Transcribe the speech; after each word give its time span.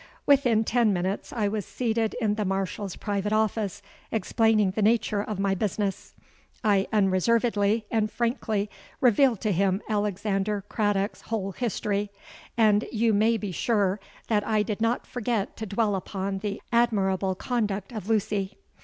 "Within 0.25 0.63
ten 0.63 0.91
minutes 0.93 1.31
I 1.31 1.47
was 1.47 1.63
seated 1.63 2.15
in 2.19 2.33
the 2.33 2.43
Marshal's 2.43 2.95
private 2.95 3.31
office, 3.31 3.83
explaining 4.11 4.71
the 4.71 4.81
nature 4.81 5.21
of 5.21 5.37
my 5.37 5.53
business. 5.53 6.15
I 6.63 6.87
unreservedly 6.91 7.85
and 7.91 8.09
frankly 8.09 8.67
revealed 8.99 9.41
to 9.41 9.51
him 9.51 9.79
Alexander 9.87 10.63
Craddock's 10.67 11.21
whole 11.21 11.51
history; 11.51 12.09
and 12.57 12.85
you 12.91 13.13
may 13.13 13.37
be 13.37 13.51
sure 13.51 13.99
that 14.27 14.43
I 14.43 14.63
did 14.63 14.81
not 14.81 15.05
forget 15.05 15.55
to 15.57 15.67
dwell 15.67 15.95
upon 15.95 16.39
the 16.39 16.63
admirable 16.73 17.35
conduct 17.35 17.91
of 17.91 18.09
Lucy. 18.09 18.57